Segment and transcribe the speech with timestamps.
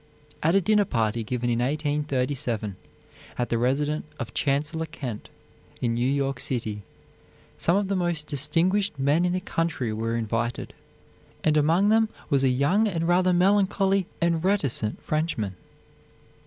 [0.41, 2.75] At a dinner party given in 1837,
[3.37, 5.29] at the residence of Chancellor Kent,
[5.79, 6.81] in New York City,
[7.59, 10.73] some of the most distinguished men in the country were invited,
[11.43, 15.55] and among them was a young and rather melancholy and reticent Frenchman.